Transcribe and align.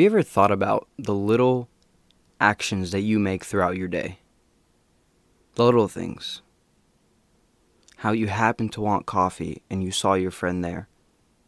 you 0.00 0.06
ever 0.06 0.22
thought 0.22 0.50
about 0.50 0.88
the 0.98 1.14
little 1.14 1.68
actions 2.40 2.90
that 2.90 3.00
you 3.00 3.18
make 3.18 3.44
throughout 3.44 3.76
your 3.76 3.88
day? 3.88 4.18
The 5.54 5.64
little 5.64 5.88
things. 5.88 6.42
How 7.96 8.12
you 8.12 8.28
happened 8.28 8.72
to 8.72 8.80
want 8.80 9.06
coffee 9.06 9.62
and 9.68 9.84
you 9.84 9.90
saw 9.90 10.14
your 10.14 10.30
friend 10.30 10.64
there 10.64 10.88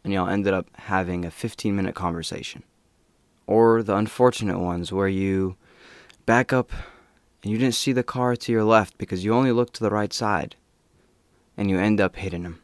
and 0.04 0.12
y'all 0.12 0.28
ended 0.28 0.52
up 0.52 0.68
having 0.74 1.24
a 1.24 1.30
15 1.30 1.74
minute 1.74 1.94
conversation. 1.94 2.62
Or 3.46 3.82
the 3.82 3.96
unfortunate 3.96 4.58
ones 4.58 4.92
where 4.92 5.08
you 5.08 5.56
back 6.26 6.52
up 6.52 6.72
and 7.42 7.50
you 7.50 7.58
didn't 7.58 7.74
see 7.74 7.92
the 7.92 8.02
car 8.02 8.36
to 8.36 8.52
your 8.52 8.64
left 8.64 8.98
because 8.98 9.24
you 9.24 9.34
only 9.34 9.52
looked 9.52 9.74
to 9.74 9.84
the 9.84 9.90
right 9.90 10.12
side 10.12 10.56
and 11.56 11.70
you 11.70 11.78
end 11.78 12.00
up 12.00 12.16
hitting 12.16 12.44
him. 12.44 12.60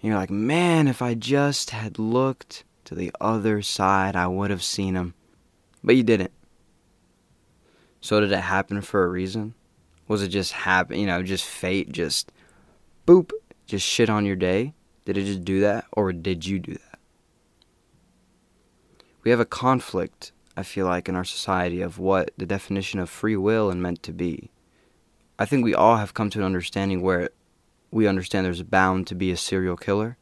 And 0.00 0.10
you're 0.10 0.18
like, 0.18 0.30
man, 0.30 0.88
if 0.88 1.00
I 1.00 1.14
just 1.14 1.70
had 1.70 1.98
looked 1.98 2.64
to 2.84 2.94
the 2.94 3.12
other 3.20 3.62
side, 3.62 4.16
I 4.16 4.26
would 4.26 4.50
have 4.50 4.62
seen 4.62 4.94
him. 4.94 5.14
But 5.82 5.96
you 5.96 6.02
didn't. 6.02 6.32
So 8.00 8.20
did 8.20 8.32
it 8.32 8.40
happen 8.40 8.80
for 8.82 9.04
a 9.04 9.08
reason? 9.08 9.54
Was 10.08 10.22
it 10.22 10.28
just 10.28 10.52
happen, 10.52 10.98
you 10.98 11.06
know, 11.06 11.22
just 11.22 11.44
fate, 11.44 11.90
just 11.90 12.30
boop, 13.06 13.30
just 13.66 13.86
shit 13.86 14.10
on 14.10 14.26
your 14.26 14.36
day? 14.36 14.74
Did 15.04 15.16
it 15.16 15.24
just 15.24 15.44
do 15.44 15.60
that, 15.60 15.86
or 15.92 16.12
did 16.12 16.46
you 16.46 16.58
do 16.58 16.74
that? 16.74 16.98
We 19.22 19.30
have 19.30 19.40
a 19.40 19.46
conflict, 19.46 20.32
I 20.56 20.62
feel 20.62 20.86
like, 20.86 21.08
in 21.08 21.16
our 21.16 21.24
society 21.24 21.80
of 21.80 21.98
what 21.98 22.30
the 22.36 22.44
definition 22.44 23.00
of 23.00 23.08
free 23.08 23.36
will 23.36 23.70
and 23.70 23.82
meant 23.82 24.02
to 24.02 24.12
be. 24.12 24.50
I 25.38 25.46
think 25.46 25.64
we 25.64 25.74
all 25.74 25.96
have 25.96 26.14
come 26.14 26.30
to 26.30 26.38
an 26.38 26.44
understanding 26.44 27.00
where 27.00 27.30
we 27.90 28.06
understand 28.06 28.44
there's 28.44 28.62
bound 28.62 29.06
to 29.06 29.14
be 29.14 29.30
a 29.30 29.36
serial 29.36 29.76
killer, 29.76 30.18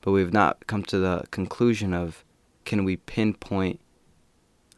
but 0.00 0.12
we've 0.12 0.32
not 0.32 0.66
come 0.66 0.82
to 0.84 0.98
the 0.98 1.24
conclusion 1.30 1.92
of 1.92 2.24
can 2.64 2.84
we 2.84 2.96
pinpoint 2.96 3.80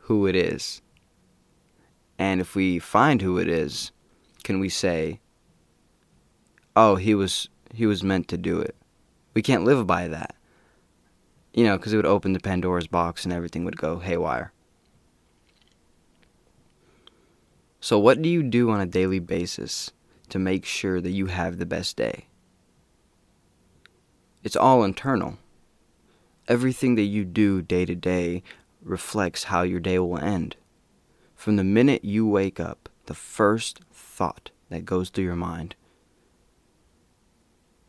who 0.01 0.27
it 0.27 0.35
is? 0.35 0.83
And 2.19 2.41
if 2.41 2.55
we 2.55 2.79
find 2.79 3.23
who 3.23 3.39
it 3.39 3.49
is, 3.49 3.93
can 4.43 4.61
we 4.61 4.69
say, 4.69 5.21
"Oh, 6.77 6.97
he 6.97 7.15
was 7.15 7.49
he 7.75 7.87
was 7.87 8.03
meant 8.03 8.29
to 8.29 8.37
do 8.37 8.61
it." 8.61 8.77
We 9.35 9.43
can't 9.43 9.65
live 9.65 9.87
by 9.87 10.09
that. 10.09 10.37
You 11.55 11.65
know, 11.65 11.77
because 11.77 11.93
it 11.93 11.97
would 11.97 12.07
open 12.07 12.33
the 12.33 12.41
Pandora's 12.41 12.87
box 12.87 13.25
and 13.25 13.33
everything 13.33 13.65
would 13.65 13.77
go 13.77 13.99
haywire. 13.99 14.53
So, 17.81 17.99
what 17.99 18.23
do 18.23 18.29
you 18.29 18.43
do 18.43 18.71
on 18.71 18.81
a 18.81 18.87
daily 18.87 19.19
basis 19.19 19.91
to 20.29 20.39
make 20.39 20.65
sure 20.65 21.01
that 21.01 21.11
you 21.11 21.27
have 21.27 21.59
the 21.59 21.67
best 21.67 21.97
day? 21.97 22.29
It's 24.43 24.57
all 24.57 24.85
internal. 24.85 25.39
Everything 26.49 26.97
that 26.97 27.03
you 27.03 27.25
do 27.25 27.63
day 27.63 27.85
to 27.85 27.95
day 27.95 28.43
reflects 28.83 29.45
how 29.45 29.63
your 29.63 29.81
day 29.81 29.99
will 29.99 30.19
end. 30.19 30.57
From 31.35 31.57
the 31.57 31.65
minute 31.65 32.05
you 32.05 32.27
wake 32.27 32.59
up, 32.59 32.89
the 33.07 33.15
first 33.15 33.81
thought 33.93 34.51
that 34.71 34.85
goes 34.85 35.11
through 35.11 35.25
your 35.25 35.37
mind 35.37 35.75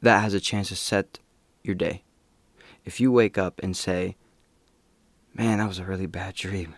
that 0.03 0.19
has 0.19 0.33
a 0.33 0.39
chance 0.39 0.67
to 0.67 0.75
set 0.75 1.19
your 1.63 1.75
day. 1.75 2.03
If 2.83 2.99
you 2.99 3.09
wake 3.11 3.37
up 3.37 3.59
and 3.63 3.75
say, 3.75 4.17
Man, 5.33 5.57
that 5.57 5.67
was 5.67 5.79
a 5.79 5.85
really 5.85 6.05
bad 6.05 6.35
dream, 6.35 6.75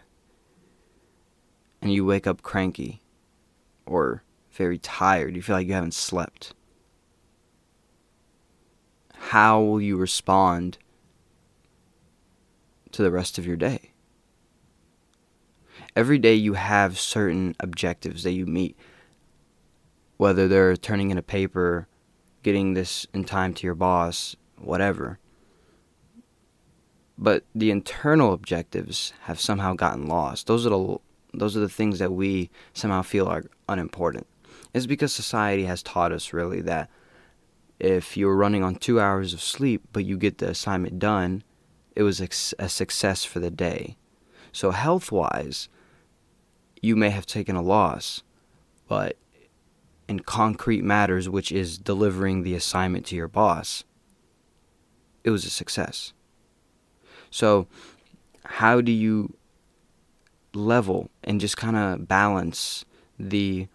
and 1.81 1.91
you 1.91 2.05
wake 2.05 2.25
up 2.25 2.41
cranky 2.41 3.01
or 3.85 4.23
very 4.51 4.77
tired, 4.77 5.35
you 5.35 5.41
feel 5.41 5.57
like 5.57 5.67
you 5.67 5.73
haven't 5.73 5.93
slept, 5.93 6.53
how 9.29 9.59
will 9.59 9.81
you 9.81 9.97
respond 9.97 10.77
to 12.91 13.01
the 13.01 13.09
rest 13.09 13.39
of 13.39 13.45
your 13.47 13.55
day? 13.55 13.91
Every 15.95 16.19
day 16.19 16.35
you 16.35 16.53
have 16.53 16.99
certain 16.99 17.55
objectives 17.59 18.21
that 18.21 18.33
you 18.33 18.45
meet, 18.45 18.77
whether 20.17 20.47
they're 20.47 20.77
turning 20.77 21.09
in 21.09 21.17
a 21.17 21.23
paper, 21.23 21.87
getting 22.43 22.75
this 22.75 23.07
in 23.15 23.23
time 23.23 23.55
to 23.55 23.65
your 23.65 23.73
boss, 23.73 24.35
whatever. 24.59 25.17
But 27.17 27.45
the 27.55 27.71
internal 27.71 28.31
objectives 28.31 29.11
have 29.21 29.39
somehow 29.39 29.73
gotten 29.73 30.05
lost. 30.05 30.45
Those 30.45 30.67
are 30.67 30.69
the 30.69 30.97
those 31.33 31.57
are 31.57 31.61
the 31.61 31.67
things 31.67 31.97
that 31.97 32.13
we 32.13 32.51
somehow 32.73 33.01
feel 33.01 33.25
are 33.25 33.45
unimportant. 33.67 34.27
It's 34.73 34.85
because 34.85 35.13
society 35.13 35.65
has 35.65 35.81
taught 35.81 36.11
us 36.11 36.31
really 36.31 36.61
that 36.61 36.89
if 37.79 38.15
you're 38.15 38.35
running 38.35 38.63
on 38.63 38.75
two 38.75 38.99
hours 38.99 39.33
of 39.33 39.41
sleep 39.41 39.83
but 39.91 40.05
you 40.05 40.17
get 40.17 40.37
the 40.37 40.49
assignment 40.49 40.99
done, 40.99 41.43
it 41.95 42.03
was 42.03 42.19
a 42.19 42.69
success 42.69 43.23
for 43.23 43.39
the 43.39 43.51
day. 43.51 43.97
So 44.51 44.71
health 44.71 45.11
wise, 45.11 45.69
you 46.81 46.95
may 46.95 47.09
have 47.09 47.25
taken 47.25 47.55
a 47.55 47.61
loss, 47.61 48.23
but 48.87 49.17
in 50.07 50.19
concrete 50.19 50.83
matters, 50.83 51.27
which 51.27 51.51
is 51.51 51.77
delivering 51.77 52.43
the 52.43 52.53
assignment 52.53 53.05
to 53.07 53.15
your 53.15 53.27
boss, 53.27 53.83
it 55.23 55.31
was 55.31 55.45
a 55.45 55.49
success. 55.49 56.13
So, 57.31 57.67
how 58.43 58.79
do 58.81 58.91
you 58.91 59.35
level 60.53 61.09
and 61.23 61.41
just 61.41 61.57
kind 61.57 61.75
of 61.75 62.07
balance 62.07 62.85
the 63.19 63.67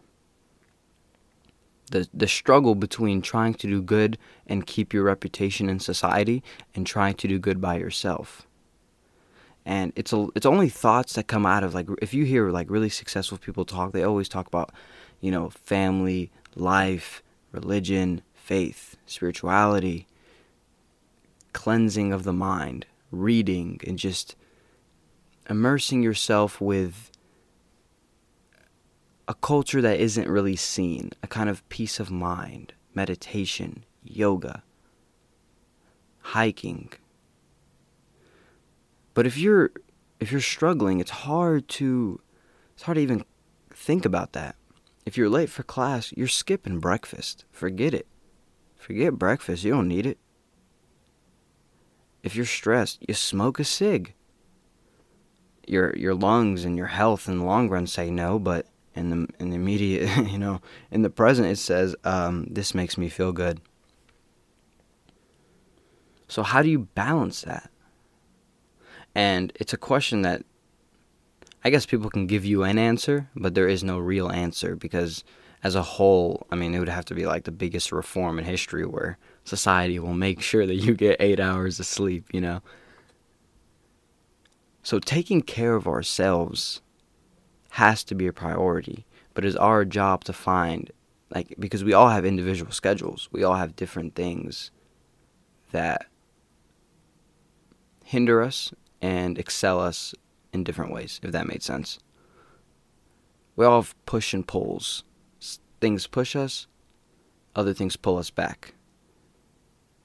the 1.91 2.09
the 2.15 2.29
struggle 2.29 2.75
between 2.75 3.21
trying 3.23 3.55
to 3.55 3.67
do 3.67 3.83
good 3.83 4.19
and 4.47 4.67
keep 4.67 4.93
your 4.95 5.05
reputation 5.05 5.69
in 5.69 5.81
society 5.81 6.43
and 6.75 6.87
trying 6.87 7.15
to 7.15 7.29
do 7.29 7.39
good 7.39 7.61
by 7.61 7.77
yourself. 7.77 8.47
And 9.67 9.93
it's 9.95 10.13
a, 10.13 10.29
it's 10.35 10.47
only 10.47 10.69
thoughts 10.69 11.13
that 11.15 11.27
come 11.27 11.45
out 11.45 11.65
of 11.65 11.75
like 11.75 11.89
if 12.01 12.15
you 12.15 12.25
hear 12.25 12.51
like 12.51 12.71
really 12.71 12.89
successful 12.89 13.39
people 13.39 13.65
talk, 13.65 13.93
they 13.93 14.03
always 14.03 14.29
talk 14.29 14.47
about, 14.47 14.73
you 15.21 15.31
know, 15.31 15.51
family, 15.51 16.31
life, 16.57 17.23
religion, 17.53 18.23
faith, 18.35 18.97
spirituality, 19.07 20.07
cleansing 21.53 22.13
of 22.13 22.25
the 22.25 22.33
mind, 22.33 22.87
reading, 23.11 23.81
and 23.87 23.99
just 23.99 24.35
immersing 25.49 26.03
yourself 26.03 26.61
with 26.61 27.10
a 29.31 29.35
culture 29.35 29.81
that 29.81 30.01
isn't 30.01 30.29
really 30.29 30.57
seen, 30.57 31.13
a 31.23 31.27
kind 31.29 31.49
of 31.49 31.67
peace 31.69 32.01
of 32.01 32.11
mind, 32.11 32.73
meditation, 32.95 33.85
yoga, 34.03 34.65
hiking. 36.19 36.93
But 39.15 39.29
if 39.29 39.39
you're 39.39 39.71
if 40.19 40.33
you're 40.33 40.41
struggling, 40.41 40.99
it's 40.99 41.13
hard 41.13 41.69
to 41.79 42.21
it's 42.75 42.83
hard 42.83 42.97
to 42.97 43.03
even 43.03 43.25
think 43.73 44.05
about 44.05 44.33
that. 44.33 44.57
If 45.07 45.17
you're 45.17 45.29
late 45.29 45.49
for 45.49 45.63
class, 45.63 46.13
you're 46.17 46.27
skipping 46.27 46.81
breakfast. 46.81 47.45
Forget 47.53 47.95
it. 47.95 48.09
Forget 48.77 49.13
breakfast. 49.13 49.63
You 49.63 49.75
don't 49.75 49.87
need 49.87 50.07
it. 50.07 50.19
If 52.25 52.35
you're 52.35 52.47
stressed, 52.47 53.05
you 53.07 53.15
smoke 53.15 53.61
a 53.61 53.65
cig. 53.65 54.13
Your 55.69 55.97
your 55.97 56.17
lungs 56.17 56.65
and 56.65 56.77
your 56.77 56.89
health 56.89 57.29
in 57.29 57.39
the 57.39 57.45
long 57.45 57.69
run 57.69 57.87
say 57.87 58.11
no, 58.11 58.41
but 58.41 58.67
in 58.95 59.11
the 59.11 59.29
in 59.39 59.51
the 59.51 59.57
immediate, 59.57 60.09
you 60.31 60.39
know, 60.39 60.61
in 60.91 61.03
the 61.03 61.11
present, 61.11 61.49
it 61.49 61.59
says 61.59 61.95
um, 62.05 62.47
this 62.51 62.75
makes 62.75 62.99
me 62.99 63.09
feel 63.09 63.33
good. 63.33 63.61
So 66.29 66.43
how 66.43 66.63
do 66.63 66.69
you 66.69 66.81
balance 66.95 67.43
that? 67.43 67.71
And 69.15 69.53
it's 69.57 69.73
a 69.73 69.77
question 69.77 70.23
that 70.23 70.45
I 71.65 71.71
guess 71.71 71.85
people 71.87 72.09
can 72.09 72.27
give 72.27 72.45
you 72.45 72.63
an 72.63 72.79
answer, 72.79 73.29
but 73.35 73.55
there 73.55 73.69
is 73.69 73.83
no 73.85 73.99
real 73.99 74.31
answer 74.31 74.77
because 74.77 75.25
as 75.63 75.75
a 75.75 75.83
whole, 75.83 76.47
I 76.51 76.57
mean, 76.57 76.75
it 76.75 76.79
would 76.79 76.89
have 76.89 77.05
to 77.07 77.15
be 77.15 77.27
like 77.27 77.45
the 77.45 77.53
biggest 77.53 77.93
reform 77.93 78.39
in 78.39 78.45
history 78.45 78.87
where 78.87 79.19
society 79.45 79.99
will 79.99 80.15
make 80.15 80.41
sure 80.41 80.67
that 80.67 80.77
you 80.77 80.95
get 80.95 81.21
eight 81.21 81.39
hours 81.39 81.79
of 81.79 81.87
sleep, 81.87 82.27
you 82.33 82.41
know? 82.41 82.63
So 84.83 84.99
taking 84.99 85.43
care 85.43 85.75
of 85.75 85.87
ourselves 85.87 86.81
has 87.71 88.05
to 88.05 88.15
be 88.15 88.27
a 88.27 88.33
priority, 88.33 89.07
but 89.35 89.45
it's 89.45 89.57
our 89.57 89.85
job 89.85 90.25
to 90.25 90.33
find, 90.33 90.91
like, 91.35 91.55
because 91.59 91.85
we 91.85 91.93
all 91.93 92.09
have 92.09 92.25
individual 92.25 92.73
schedules, 92.73 93.29
we 93.33 93.43
all 93.45 93.55
have 93.55 93.77
different 93.77 94.15
things 94.15 94.71
that 95.73 96.07
hinder 98.05 98.43
us 98.43 98.73
and 99.01 99.39
excel 99.39 99.81
us 99.81 100.15
in 100.53 100.65
different 100.65 100.93
ways, 100.93 101.21
if 101.23 101.31
that 101.33 101.47
made 101.47 101.63
sense. 101.63 101.99
We 103.57 103.65
all 103.65 103.83
have 103.83 103.95
push 104.05 104.35
and 104.35 104.47
pulls. 104.47 105.05
Things 105.81 106.07
push 106.07 106.37
us, 106.37 106.67
other 107.57 107.73
things 107.73 107.97
pull 107.97 108.19
us 108.19 108.31
back. 108.31 108.75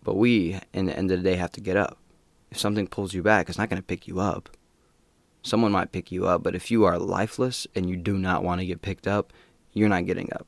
But 0.03 0.15
we, 0.15 0.59
in 0.71 0.85
the 0.85 0.97
end 0.97 1.11
of 1.11 1.21
the 1.21 1.29
day, 1.29 1.35
have 1.35 1.51
to 1.53 1.61
get 1.61 1.75
up. 1.75 1.97
If 2.51 2.59
something 2.59 2.87
pulls 2.87 3.13
you 3.13 3.23
back, 3.23 3.49
it's 3.49 3.57
not 3.57 3.69
going 3.69 3.81
to 3.81 3.85
pick 3.85 4.07
you 4.07 4.19
up. 4.19 4.49
Someone 5.45 5.71
might 5.71 5.91
pick 5.91 6.11
you 6.11 6.25
up, 6.25 6.41
but 6.41 6.55
if 6.55 6.71
you 6.71 6.85
are 6.85 6.97
lifeless 6.97 7.67
and 7.75 7.87
you 7.87 7.97
do 7.97 8.17
not 8.17 8.43
want 8.43 8.61
to 8.61 8.65
get 8.65 8.81
picked 8.81 9.05
up, 9.05 9.31
you're 9.73 9.87
not 9.87 10.07
getting 10.07 10.33
up. 10.33 10.47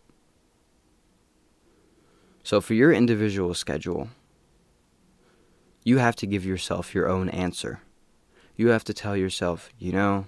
So, 2.43 2.59
for 2.59 2.73
your 2.73 2.91
individual 2.91 3.53
schedule, 3.53 4.09
you 5.83 5.99
have 5.99 6.15
to 6.15 6.25
give 6.25 6.47
yourself 6.47 6.95
your 6.95 7.07
own 7.07 7.29
answer. 7.29 7.81
You 8.55 8.69
have 8.69 8.83
to 8.85 8.93
tell 8.93 9.15
yourself, 9.15 9.69
you 9.77 9.91
know, 9.91 10.25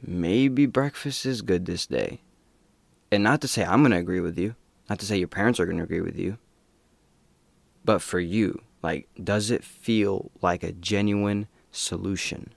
maybe 0.00 0.64
breakfast 0.64 1.26
is 1.26 1.42
good 1.42 1.66
this 1.66 1.88
day. 1.88 2.20
And 3.10 3.24
not 3.24 3.40
to 3.40 3.48
say 3.48 3.64
I'm 3.64 3.80
going 3.80 3.90
to 3.90 3.98
agree 3.98 4.20
with 4.20 4.38
you, 4.38 4.54
not 4.88 5.00
to 5.00 5.06
say 5.06 5.18
your 5.18 5.26
parents 5.26 5.58
are 5.58 5.66
going 5.66 5.78
to 5.78 5.82
agree 5.82 6.00
with 6.00 6.16
you, 6.16 6.38
but 7.84 8.00
for 8.02 8.20
you, 8.20 8.62
like, 8.84 9.08
does 9.20 9.50
it 9.50 9.64
feel 9.64 10.30
like 10.40 10.62
a 10.62 10.70
genuine 10.70 11.48
solution? 11.72 12.54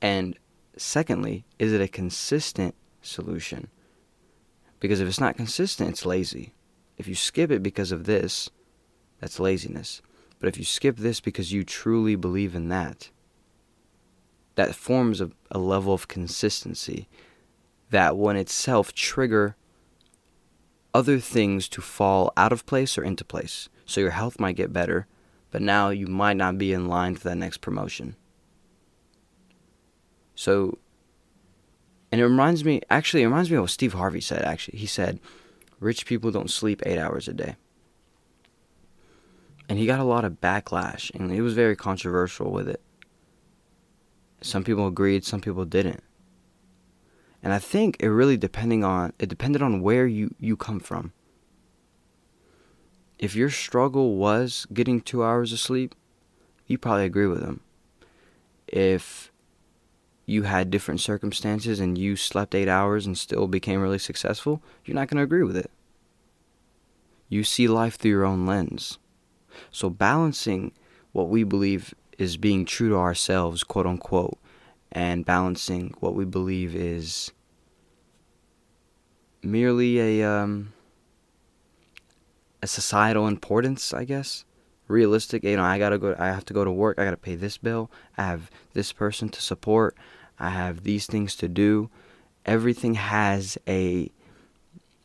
And 0.00 0.38
secondly, 0.76 1.44
is 1.58 1.72
it 1.72 1.80
a 1.80 1.88
consistent 1.88 2.74
solution? 3.02 3.68
Because 4.80 5.00
if 5.00 5.08
it's 5.08 5.20
not 5.20 5.36
consistent, 5.36 5.90
it's 5.90 6.06
lazy. 6.06 6.54
If 6.96 7.08
you 7.08 7.14
skip 7.14 7.50
it 7.50 7.62
because 7.62 7.92
of 7.92 8.04
this, 8.04 8.50
that's 9.20 9.40
laziness. 9.40 10.02
But 10.38 10.48
if 10.48 10.58
you 10.58 10.64
skip 10.64 10.96
this 10.96 11.20
because 11.20 11.52
you 11.52 11.64
truly 11.64 12.14
believe 12.14 12.54
in 12.54 12.68
that, 12.68 13.10
that 14.54 14.74
forms 14.74 15.20
a, 15.20 15.30
a 15.50 15.58
level 15.58 15.94
of 15.94 16.08
consistency 16.08 17.08
that 17.90 18.16
will 18.16 18.30
in 18.30 18.36
itself 18.36 18.92
trigger 18.92 19.56
other 20.94 21.18
things 21.18 21.68
to 21.68 21.80
fall 21.80 22.32
out 22.36 22.52
of 22.52 22.66
place 22.66 22.96
or 22.96 23.04
into 23.04 23.24
place. 23.24 23.68
So 23.84 24.00
your 24.00 24.10
health 24.10 24.40
might 24.40 24.56
get 24.56 24.72
better, 24.72 25.06
but 25.50 25.62
now 25.62 25.90
you 25.90 26.06
might 26.06 26.36
not 26.36 26.58
be 26.58 26.72
in 26.72 26.88
line 26.88 27.16
for 27.16 27.28
that 27.28 27.36
next 27.36 27.58
promotion. 27.58 28.16
So, 30.38 30.78
and 32.12 32.20
it 32.20 32.24
reminds 32.24 32.64
me, 32.64 32.80
actually, 32.88 33.24
it 33.24 33.26
reminds 33.26 33.50
me 33.50 33.56
of 33.56 33.62
what 33.64 33.70
Steve 33.70 33.94
Harvey 33.94 34.20
said, 34.20 34.42
actually. 34.42 34.78
He 34.78 34.86
said, 34.86 35.18
rich 35.80 36.06
people 36.06 36.30
don't 36.30 36.48
sleep 36.48 36.80
eight 36.86 36.96
hours 36.96 37.26
a 37.26 37.32
day. 37.32 37.56
And 39.68 39.80
he 39.80 39.84
got 39.84 39.98
a 39.98 40.04
lot 40.04 40.24
of 40.24 40.40
backlash, 40.40 41.12
and 41.12 41.32
he 41.32 41.40
was 41.40 41.54
very 41.54 41.74
controversial 41.74 42.52
with 42.52 42.68
it. 42.68 42.80
Some 44.40 44.62
people 44.62 44.86
agreed, 44.86 45.24
some 45.24 45.40
people 45.40 45.64
didn't. 45.64 46.04
And 47.42 47.52
I 47.52 47.58
think 47.58 47.96
it 47.98 48.08
really 48.08 48.36
depending 48.36 48.84
on 48.84 49.14
it 49.18 49.28
depended 49.28 49.60
on 49.60 49.82
where 49.82 50.06
you, 50.06 50.36
you 50.38 50.56
come 50.56 50.78
from. 50.78 51.12
If 53.18 53.34
your 53.34 53.50
struggle 53.50 54.14
was 54.14 54.68
getting 54.72 55.00
two 55.00 55.24
hours 55.24 55.52
of 55.52 55.58
sleep, 55.58 55.96
you 56.68 56.78
probably 56.78 57.06
agree 57.06 57.26
with 57.26 57.42
him. 57.42 57.58
If 58.68 59.32
you 60.28 60.42
had 60.42 60.70
different 60.70 61.00
circumstances 61.00 61.80
and 61.80 61.96
you 61.96 62.14
slept 62.14 62.54
eight 62.54 62.68
hours 62.68 63.06
and 63.06 63.16
still 63.16 63.48
became 63.48 63.80
really 63.80 63.98
successful, 63.98 64.62
you're 64.84 64.94
not 64.94 65.08
going 65.08 65.16
to 65.16 65.22
agree 65.22 65.42
with 65.42 65.56
it. 65.56 65.70
You 67.30 67.42
see 67.44 67.66
life 67.66 67.96
through 67.96 68.10
your 68.10 68.26
own 68.26 68.44
lens. 68.44 68.98
So 69.70 69.88
balancing 69.88 70.72
what 71.12 71.30
we 71.30 71.44
believe 71.44 71.94
is 72.18 72.36
being 72.36 72.66
true 72.66 72.90
to 72.90 72.96
ourselves, 72.96 73.64
quote 73.64 73.86
unquote, 73.86 74.36
and 74.92 75.24
balancing 75.24 75.94
what 76.00 76.14
we 76.14 76.26
believe 76.26 76.76
is 76.76 77.32
merely 79.42 80.20
a 80.20 80.28
um, 80.30 80.74
a 82.62 82.66
societal 82.66 83.26
importance, 83.26 83.94
I 83.94 84.04
guess. 84.04 84.44
Realistic, 84.88 85.44
you 85.44 85.56
know, 85.56 85.64
I 85.64 85.78
gotta 85.78 85.98
go. 85.98 86.16
I 86.18 86.26
have 86.26 86.44
to 86.46 86.54
go 86.54 86.64
to 86.64 86.70
work. 86.70 86.98
I 86.98 87.04
gotta 87.04 87.16
pay 87.16 87.34
this 87.34 87.58
bill. 87.58 87.90
I 88.16 88.22
have 88.22 88.50
this 88.72 88.92
person 88.92 89.28
to 89.28 89.42
support. 89.42 89.96
I 90.38 90.50
have 90.50 90.82
these 90.82 91.06
things 91.06 91.36
to 91.36 91.48
do. 91.48 91.90
Everything 92.46 92.94
has 92.94 93.58
a 93.68 94.10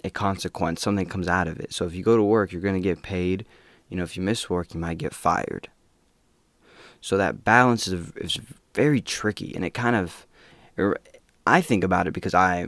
a 0.03 0.09
consequence. 0.09 0.81
Something 0.81 1.05
comes 1.05 1.27
out 1.27 1.47
of 1.47 1.59
it. 1.59 1.73
So 1.73 1.85
if 1.85 1.93
you 1.93 2.03
go 2.03 2.15
to 2.15 2.23
work, 2.23 2.51
you're 2.51 2.61
gonna 2.61 2.79
get 2.79 3.01
paid. 3.01 3.45
You 3.89 3.97
know, 3.97 4.03
if 4.03 4.17
you 4.17 4.23
miss 4.23 4.49
work, 4.49 4.73
you 4.73 4.79
might 4.79 4.97
get 4.97 5.13
fired. 5.13 5.69
So 7.01 7.17
that 7.17 7.43
balance 7.43 7.85
is, 7.87 8.11
is 8.15 8.39
very 8.73 9.01
tricky, 9.01 9.53
and 9.53 9.65
it 9.65 9.73
kind 9.73 9.95
of, 9.95 10.25
er, 10.79 10.97
I 11.45 11.59
think 11.59 11.83
about 11.83 12.07
it 12.07 12.13
because 12.13 12.33
I, 12.33 12.67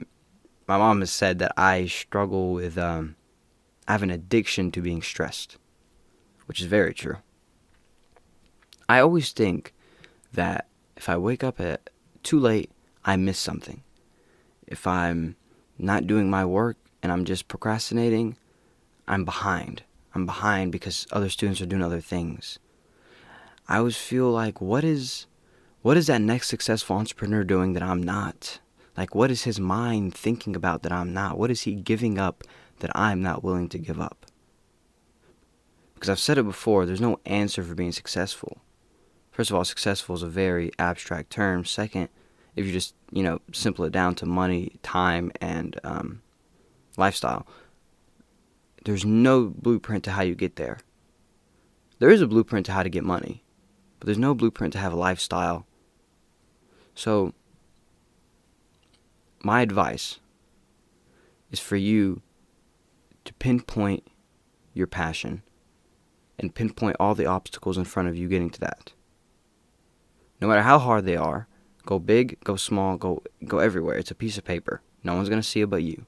my 0.67 0.77
mom 0.77 0.99
has 0.99 1.09
said 1.09 1.39
that 1.39 1.53
I 1.55 1.85
struggle 1.85 2.51
with, 2.51 2.77
um, 2.77 3.15
I 3.87 3.93
have 3.93 4.03
an 4.03 4.11
addiction 4.11 4.71
to 4.71 4.81
being 4.81 5.01
stressed, 5.01 5.57
which 6.45 6.61
is 6.61 6.67
very 6.67 6.93
true. 6.93 7.17
I 8.87 8.99
always 8.99 9.31
think 9.31 9.73
that 10.33 10.67
if 10.95 11.09
I 11.09 11.17
wake 11.17 11.43
up 11.43 11.59
at 11.59 11.89
too 12.23 12.39
late, 12.39 12.71
I 13.03 13.15
miss 13.15 13.39
something. 13.39 13.83
If 14.67 14.87
I'm 14.87 15.35
not 15.77 16.07
doing 16.07 16.29
my 16.29 16.45
work 16.45 16.77
and 17.01 17.11
I'm 17.11 17.25
just 17.25 17.47
procrastinating, 17.47 18.37
I'm 19.07 19.25
behind. 19.25 19.83
I'm 20.13 20.25
behind 20.25 20.71
because 20.71 21.05
other 21.11 21.29
students 21.29 21.61
are 21.61 21.65
doing 21.65 21.83
other 21.83 22.01
things. 22.01 22.57
I 23.67 23.77
always 23.77 23.97
feel 23.97 24.29
like 24.29 24.61
what 24.61 24.83
is 24.83 25.25
what 25.81 25.97
is 25.97 26.07
that 26.07 26.21
next 26.21 26.49
successful 26.49 26.95
entrepreneur 26.95 27.43
doing 27.43 27.73
that 27.73 27.83
I'm 27.83 28.01
not? 28.01 28.59
Like 28.97 29.13
what 29.13 29.29
is 29.29 29.43
his 29.43 29.59
mind 29.59 30.15
thinking 30.15 30.55
about 30.55 30.83
that 30.83 30.91
I'm 30.91 31.13
not? 31.13 31.37
What 31.37 31.51
is 31.51 31.61
he 31.61 31.75
giving 31.75 32.17
up 32.17 32.43
that 32.79 32.95
I'm 32.95 33.21
not 33.21 33.43
willing 33.43 33.69
to 33.69 33.77
give 33.77 33.99
up? 33.99 34.25
Because 35.95 36.09
I've 36.09 36.19
said 36.19 36.37
it 36.37 36.43
before, 36.43 36.85
there's 36.85 37.01
no 37.01 37.19
answer 37.25 37.63
for 37.63 37.73
being 37.73 37.91
successful. 37.91 38.61
First 39.31 39.49
of 39.49 39.55
all, 39.55 39.65
successful 39.65 40.15
is 40.15 40.23
a 40.23 40.27
very 40.27 40.71
abstract 40.77 41.31
term. 41.31 41.65
Second, 41.65 42.09
if 42.55 42.65
you 42.65 42.71
just, 42.71 42.93
you 43.11 43.23
know, 43.23 43.41
simple 43.51 43.85
it 43.85 43.91
down 43.91 44.15
to 44.15 44.25
money, 44.25 44.77
time, 44.83 45.31
and 45.41 45.79
um, 45.83 46.21
lifestyle, 46.97 47.47
there's 48.85 49.03
no 49.05 49.47
blueprint 49.47 50.03
to 50.03 50.11
how 50.11 50.21
you 50.21 50.35
get 50.35 50.55
there. 50.55 50.77
There 51.99 52.09
is 52.09 52.21
a 52.21 52.27
blueprint 52.27 52.67
to 52.67 52.71
how 52.71 52.83
to 52.83 52.89
get 52.89 53.03
money 53.03 53.41
but 54.05 54.07
there's 54.07 54.19
no 54.19 54.35
blueprint 54.35 54.73
to 54.73 54.79
have 54.79 54.93
a 54.93 54.97
lifestyle. 54.97 55.65
So, 56.93 57.33
my 59.43 59.61
advice 59.61 60.19
is 61.51 61.59
for 61.59 61.75
you 61.75 62.21
to 63.25 63.33
pinpoint 63.33 64.07
your 64.75 64.85
passion 64.85 65.41
and 66.39 66.53
pinpoint 66.53 66.97
all 66.99 67.15
the 67.15 67.25
obstacles 67.25 67.77
in 67.77 67.85
front 67.85 68.09
of 68.09 68.15
you 68.15 68.27
getting 68.27 68.49
to 68.49 68.59
that. 68.59 68.93
No 70.41 70.47
matter 70.47 70.61
how 70.61 70.79
hard 70.79 71.05
they 71.05 71.15
are, 71.15 71.47
go 71.85 71.99
big, 71.99 72.37
go 72.43 72.55
small, 72.55 72.97
go 72.97 73.23
go 73.45 73.59
everywhere. 73.59 73.97
It's 73.97 74.11
a 74.11 74.15
piece 74.15 74.37
of 74.37 74.43
paper. 74.43 74.81
No 75.03 75.15
one's 75.15 75.29
going 75.29 75.41
to 75.41 75.47
see 75.47 75.61
it 75.61 75.69
but 75.69 75.83
you. 75.83 76.05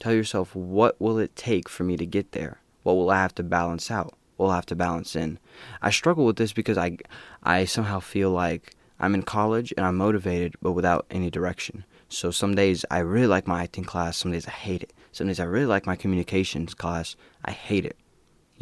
Tell 0.00 0.12
yourself 0.12 0.54
what 0.54 1.00
will 1.00 1.18
it 1.18 1.36
take 1.36 1.68
for 1.68 1.84
me 1.84 1.96
to 1.96 2.04
get 2.04 2.32
there? 2.32 2.60
What 2.82 2.94
will 2.94 3.10
I 3.10 3.22
have 3.22 3.34
to 3.36 3.42
balance 3.42 3.90
out? 3.90 4.14
What 4.36 4.46
will 4.46 4.52
I 4.52 4.56
have 4.56 4.66
to 4.66 4.76
balance 4.76 5.14
in. 5.14 5.38
I 5.80 5.90
struggle 5.90 6.24
with 6.24 6.36
this 6.36 6.52
because 6.52 6.76
I, 6.76 6.98
I 7.44 7.64
somehow 7.64 8.00
feel 8.00 8.30
like 8.30 8.74
I'm 8.98 9.14
in 9.14 9.22
college 9.22 9.72
and 9.76 9.86
I'm 9.86 9.96
motivated, 9.96 10.54
but 10.60 10.72
without 10.72 11.06
any 11.10 11.30
direction. 11.30 11.84
So 12.08 12.30
some 12.30 12.54
days 12.54 12.84
I 12.90 12.98
really 12.98 13.26
like 13.26 13.46
my 13.46 13.62
acting 13.62 13.84
class, 13.84 14.16
some 14.16 14.32
days 14.32 14.46
I 14.46 14.50
hate 14.50 14.82
it. 14.82 14.92
Some 15.12 15.28
days 15.28 15.40
I 15.40 15.44
really 15.44 15.66
like 15.66 15.86
my 15.86 15.96
communications 15.96 16.74
class, 16.74 17.16
I 17.44 17.52
hate 17.52 17.86
it. 17.86 17.96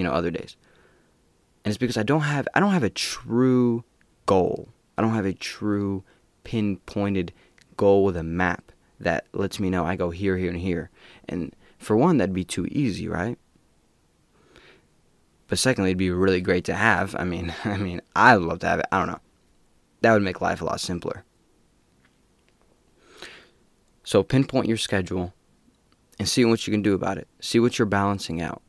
You 0.01 0.05
know, 0.05 0.13
other 0.13 0.31
days. 0.31 0.57
And 1.63 1.71
it's 1.71 1.77
because 1.77 1.99
I 1.99 2.05
don't 2.05 2.23
have 2.23 2.49
I 2.55 2.61
don't 2.61 2.73
have 2.73 2.83
a 2.83 2.89
true 2.89 3.85
goal. 4.25 4.71
I 4.97 5.03
don't 5.03 5.13
have 5.13 5.27
a 5.27 5.35
true 5.35 6.05
pinpointed 6.43 7.35
goal 7.77 8.03
with 8.03 8.17
a 8.17 8.23
map 8.23 8.73
that 8.99 9.27
lets 9.35 9.61
me 9.61 9.69
know 9.69 9.85
I 9.85 9.97
go 9.97 10.09
here, 10.09 10.39
here, 10.39 10.49
and 10.49 10.59
here. 10.59 10.89
And 11.29 11.55
for 11.77 11.99
one, 11.99 12.17
that'd 12.17 12.35
be 12.35 12.45
too 12.45 12.65
easy, 12.71 13.09
right? 13.09 13.37
But 15.49 15.59
secondly, 15.59 15.91
it'd 15.91 15.99
be 15.99 16.11
really 16.11 16.41
great 16.41 16.65
to 16.65 16.75
have. 16.75 17.15
I 17.15 17.25
mean, 17.25 17.53
I 17.67 17.77
mean, 17.77 18.01
I'd 18.17 18.37
love 18.37 18.61
to 18.61 18.67
have 18.67 18.79
it. 18.79 18.87
I 18.91 19.01
don't 19.01 19.09
know. 19.09 19.21
That 20.01 20.15
would 20.15 20.23
make 20.23 20.41
life 20.41 20.63
a 20.63 20.65
lot 20.65 20.81
simpler. 20.81 21.25
So 24.03 24.23
pinpoint 24.23 24.67
your 24.67 24.79
schedule 24.79 25.35
and 26.19 26.27
see 26.27 26.47
what 26.47 26.67
you 26.67 26.71
can 26.71 26.81
do 26.81 26.95
about 26.95 27.19
it. 27.19 27.29
See 27.41 27.61
what 27.61 27.79
you're 27.79 27.85
balancing 27.85 28.41
out. 28.41 28.63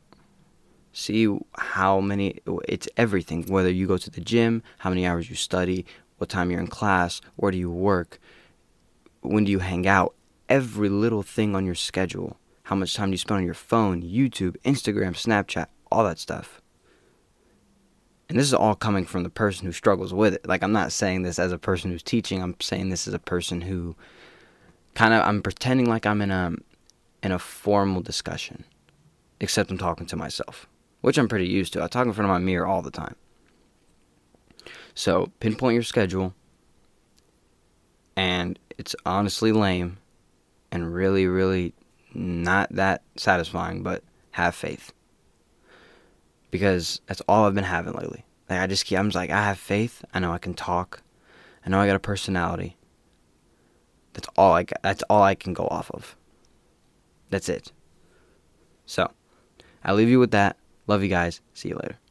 See 0.92 1.28
how 1.54 2.00
many 2.00 2.40
it's 2.68 2.88
everything, 2.96 3.44
whether 3.44 3.70
you 3.70 3.86
go 3.86 3.96
to 3.96 4.10
the 4.10 4.20
gym, 4.20 4.62
how 4.78 4.90
many 4.90 5.06
hours 5.06 5.30
you 5.30 5.36
study, 5.36 5.86
what 6.18 6.28
time 6.28 6.50
you're 6.50 6.60
in 6.60 6.66
class, 6.66 7.20
where 7.36 7.50
do 7.50 7.58
you 7.58 7.70
work, 7.70 8.18
when 9.20 9.44
do 9.44 9.52
you 9.52 9.60
hang 9.60 9.86
out, 9.86 10.14
every 10.48 10.88
little 10.88 11.22
thing 11.22 11.54
on 11.54 11.64
your 11.64 11.74
schedule. 11.74 12.36
How 12.64 12.76
much 12.76 12.94
time 12.94 13.08
do 13.08 13.12
you 13.12 13.18
spend 13.18 13.38
on 13.38 13.44
your 13.44 13.54
phone, 13.54 14.02
YouTube, 14.02 14.56
Instagram, 14.64 15.14
Snapchat, 15.14 15.66
all 15.90 16.04
that 16.04 16.18
stuff 16.18 16.62
and 18.32 18.38
this 18.38 18.46
is 18.46 18.54
all 18.54 18.74
coming 18.74 19.04
from 19.04 19.24
the 19.24 19.28
person 19.28 19.66
who 19.66 19.72
struggles 19.72 20.14
with 20.14 20.32
it. 20.32 20.48
Like 20.48 20.62
I'm 20.62 20.72
not 20.72 20.90
saying 20.90 21.20
this 21.20 21.38
as 21.38 21.52
a 21.52 21.58
person 21.58 21.90
who's 21.90 22.02
teaching. 22.02 22.42
I'm 22.42 22.56
saying 22.60 22.88
this 22.88 23.06
as 23.06 23.12
a 23.12 23.18
person 23.18 23.60
who 23.60 23.94
kind 24.94 25.12
of 25.12 25.20
I'm 25.20 25.42
pretending 25.42 25.86
like 25.86 26.06
I'm 26.06 26.22
in 26.22 26.30
a 26.30 26.54
in 27.22 27.30
a 27.30 27.38
formal 27.38 28.00
discussion, 28.00 28.64
except 29.38 29.70
I'm 29.70 29.76
talking 29.76 30.06
to 30.06 30.16
myself, 30.16 30.66
which 31.02 31.18
I'm 31.18 31.28
pretty 31.28 31.46
used 31.46 31.74
to. 31.74 31.82
I 31.82 31.88
talk 31.88 32.06
in 32.06 32.12
front 32.14 32.30
of 32.30 32.34
my 32.34 32.38
mirror 32.38 32.66
all 32.66 32.80
the 32.80 32.90
time. 32.90 33.16
So 34.94 35.30
pinpoint 35.40 35.74
your 35.74 35.82
schedule, 35.82 36.34
and 38.16 38.58
it's 38.78 38.96
honestly 39.04 39.52
lame, 39.52 39.98
and 40.70 40.94
really, 40.94 41.26
really 41.26 41.74
not 42.14 42.70
that 42.70 43.02
satisfying. 43.16 43.82
But 43.82 44.02
have 44.32 44.54
faith 44.54 44.92
because 46.50 47.00
that's 47.06 47.22
all 47.28 47.44
I've 47.46 47.54
been 47.54 47.64
having 47.64 47.94
lately. 47.94 48.24
Like 48.48 48.60
I 48.60 48.66
just 48.66 48.84
keep. 48.84 48.98
I'm 48.98 49.08
just 49.08 49.16
like 49.16 49.30
I 49.30 49.42
have 49.42 49.58
faith. 49.58 50.04
I 50.14 50.20
know 50.20 50.32
I 50.32 50.38
can 50.38 50.54
talk. 50.54 51.02
I 51.64 51.70
know 51.70 51.80
I 51.80 51.86
got 51.86 51.96
a 51.96 52.00
personality. 52.00 52.76
That's 54.12 54.28
all 54.36 54.52
I. 54.52 54.64
got. 54.64 54.80
That's 54.82 55.02
all 55.04 55.22
I 55.22 55.34
can 55.34 55.54
go 55.54 55.66
off 55.66 55.90
of. 55.90 56.16
That's 57.30 57.48
it. 57.48 57.72
So, 58.84 59.10
I 59.82 59.94
leave 59.94 60.10
you 60.10 60.18
with 60.18 60.32
that. 60.32 60.56
Love 60.86 61.02
you 61.02 61.08
guys. 61.08 61.40
See 61.54 61.68
you 61.68 61.76
later. 61.76 62.01